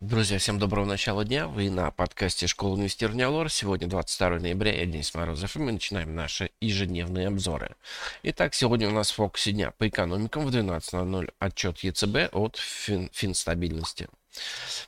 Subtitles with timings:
[0.00, 1.48] Друзья, всем доброго начала дня.
[1.48, 3.50] Вы на подкасте Школы инвестирования Лор.
[3.50, 7.74] Сегодня 22 ноября, я Денис Морозов, и мы начинаем наши ежедневные обзоры.
[8.22, 13.10] Итак, сегодня у нас в фокусе дня по экономикам в 12.00 отчет ЕЦБ от фин
[13.12, 14.08] Финстабильности.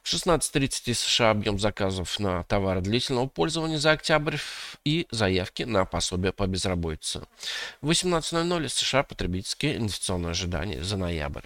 [0.02, 4.36] В 16.30 США объем заказов на товары длительного пользования за октябрь
[4.84, 7.22] и заявки на пособие по безработице.
[7.80, 11.44] В 18.00 США потребительские инвестиционные ожидания за ноябрь.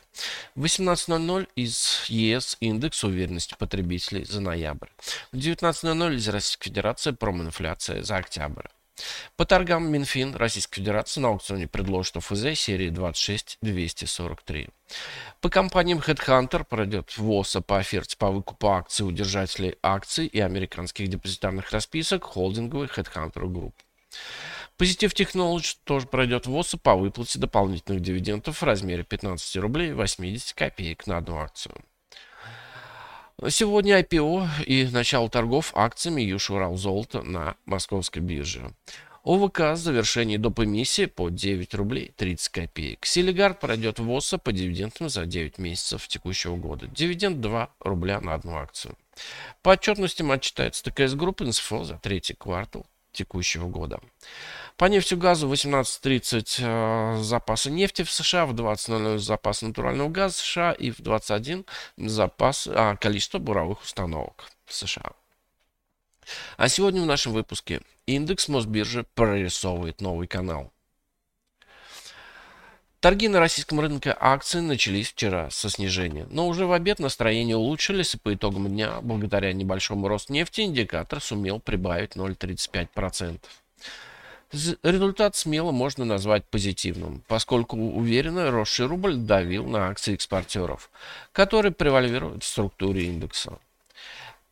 [0.55, 4.89] В 18.00 из ЕС индекс уверенности потребителей за ноябрь.
[5.33, 8.67] В 19.00 из Российской Федерации проминфляция за октябрь.
[9.37, 14.69] По торгам Минфин Российской Федерации на аукционе предложит ОФЗ серии 26243.
[15.41, 21.09] По компаниям Headhunter пройдет ВОСа по оферте по выкупу акций у держателей акций и американских
[21.09, 23.75] депозитарных расписок холдинговой Headhunter Group.
[24.77, 31.07] Позитив Technology тоже пройдет ВОСа по выплате дополнительных дивидендов в размере 15 рублей 80 копеек
[31.07, 31.75] на одну акцию.
[33.49, 38.73] Сегодня IPO и начало торгов акциями Южуралзолота на московской бирже.
[39.25, 40.61] ОВК с завершением доп.
[40.61, 43.05] эмиссии по 9 рублей 30 копеек.
[43.05, 46.87] Селигдар пройдет ВОСА по дивидендам за 9 месяцев текущего года.
[46.87, 48.97] Дивиденд 2 рубля на одну акцию.
[49.63, 54.01] По отчетностям отчитается ТКС Групп МСФО за третий квартал текущего года.
[54.77, 60.91] По нефтегазу 18.30 э, запасы нефти в США, в 20.00 запас натурального газа США и
[60.91, 61.65] в 21
[61.97, 65.13] запас, а, количество буровых установок в США.
[66.57, 70.73] А сегодня в нашем выпуске индекс Мосбиржи прорисовывает новый канал.
[72.99, 78.15] Торги на российском рынке акций начались вчера со снижения, но уже в обед настроение улучшились
[78.15, 83.39] и по итогам дня, благодаря небольшому росту нефти, индикатор сумел прибавить 0,35%.
[84.53, 90.91] Результат смело можно назвать позитивным, поскольку уверенно росший рубль давил на акции экспортеров,
[91.33, 93.59] которые превалируют в структуре индекса.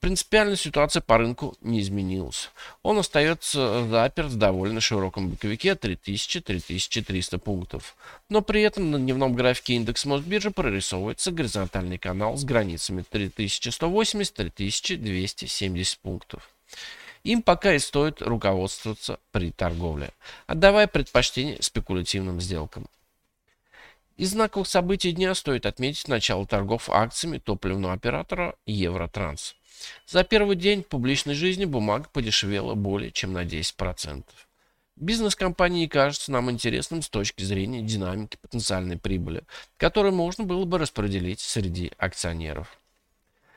[0.02, 2.50] Принципиальная ситуация по рынку не изменилась.
[2.82, 7.94] Он остается заперт в довольно широком боковике 3000-3300 пунктов.
[8.28, 16.50] Но при этом на дневном графике индекс Мосбиржи прорисовывается горизонтальный канал с границами 3180-3270 пунктов.
[17.24, 20.10] Им пока и стоит руководствоваться при торговле,
[20.46, 22.86] отдавая предпочтение спекулятивным сделкам.
[24.16, 29.54] Из знаковых событий дня стоит отметить начало торгов акциями топливного оператора Евротранс.
[30.06, 34.24] За первый день публичной жизни бумага подешевела более чем на 10%.
[34.96, 39.42] Бизнес компании кажется нам интересным с точки зрения динамики потенциальной прибыли,
[39.76, 42.78] которую можно было бы распределить среди акционеров.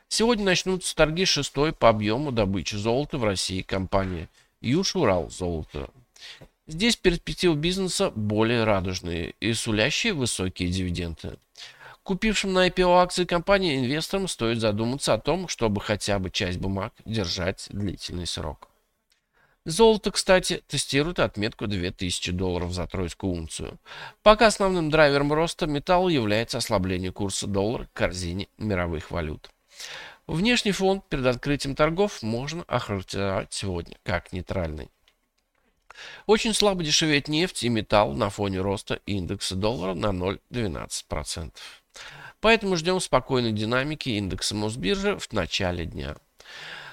[0.08, 4.28] Сегодня начнутся торги шестой по объему добычи золота в России компании
[4.60, 5.90] Юж-Урал золото.
[6.68, 11.38] Здесь перспективы бизнеса более радужные и сулящие высокие дивиденды.
[12.02, 16.92] Купившим на IPO акции компании инвесторам стоит задуматься о том, чтобы хотя бы часть бумаг
[17.04, 18.68] держать длительный срок.
[19.64, 23.80] Золото, кстати, тестирует отметку 2000 долларов за тройскую унцию.
[24.22, 29.50] Пока основным драйвером роста металла является ослабление курса доллара к корзине мировых валют.
[30.26, 34.90] Внешний фон перед открытием торгов можно охарактеризовать сегодня как нейтральный.
[36.26, 41.52] Очень слабо дешевеет нефть и металл на фоне роста индекса доллара на 0,12%.
[42.40, 46.16] Поэтому ждем спокойной динамики индекса Мосбиржи в начале дня.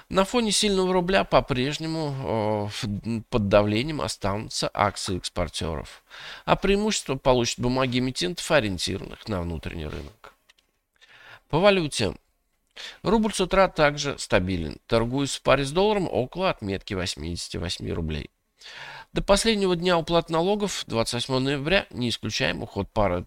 [0.08, 6.02] На фоне сильного рубля по-прежнему э, под давлением останутся акции экспортеров,
[6.44, 10.34] а преимущество получат бумаги эмитентов, ориентированных на внутренний рынок.
[11.48, 12.14] По валюте.
[13.02, 18.30] Рубль с утра также стабилен, торгуясь в паре с долларом около отметки 88 рублей.
[19.12, 23.24] До последнего дня уплат налогов 28 ноября не исключаем уход пары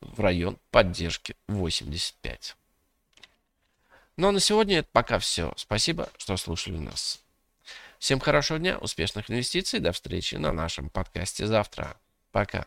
[0.00, 2.56] в район поддержки 85.
[4.16, 5.52] Ну а на сегодня это пока все.
[5.56, 7.20] Спасибо, что слушали нас.
[8.00, 9.78] Всем хорошего дня, успешных инвестиций.
[9.78, 11.96] До встречи на нашем подкасте завтра.
[12.32, 12.66] Пока.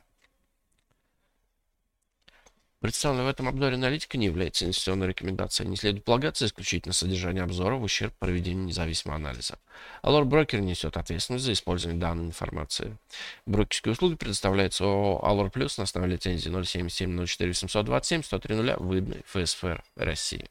[2.81, 5.69] Представленная в этом обзоре аналитика не является инвестиционной рекомендацией.
[5.69, 9.59] Не следует полагаться исключительно содержание обзора в ущерб проведению независимого анализа.
[10.01, 12.97] Allure Broker несет ответственность за использование данной информации.
[13.45, 19.83] Брокерские услуги предоставляются ООО Allure Plus на основе лицензии 077 04 827 103 выданной ФСФР
[19.95, 20.49] России.